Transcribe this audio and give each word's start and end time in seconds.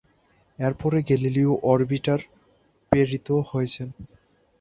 এর 0.59 0.73
পরে 0.81 0.99
Galileo 1.07 1.51
orbiter 1.63 2.19
প্রেরিত 2.91 3.27
হয়েছে। 3.49 3.81